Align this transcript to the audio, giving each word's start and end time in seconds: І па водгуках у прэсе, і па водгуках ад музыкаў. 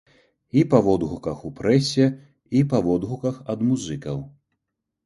І 0.61 0.63
па 0.71 0.79
водгуках 0.87 1.43
у 1.49 1.53
прэсе, 1.61 2.09
і 2.61 2.65
па 2.73 2.83
водгуках 2.89 3.41
ад 3.57 3.67
музыкаў. 3.71 4.17